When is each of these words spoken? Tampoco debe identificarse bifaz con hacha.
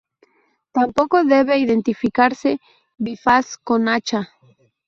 Tampoco 0.71 1.23
debe 1.33 1.59
identificarse 1.59 2.57
bifaz 2.97 3.55
con 3.59 3.87
hacha. 3.87 4.29